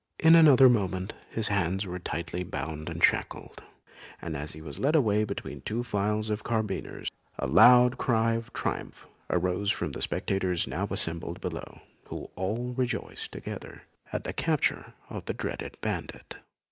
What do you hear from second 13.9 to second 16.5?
at the capture of the dreaded bandit.